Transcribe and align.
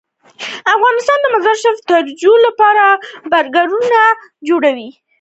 افغانستان 0.75 1.17
د 1.21 1.25
مزارشریف 1.33 1.77
د 1.79 1.83
ترویج 1.89 2.21
لپاره 2.47 2.83
پروګرامونه 3.31 3.99
لري. 4.63 4.89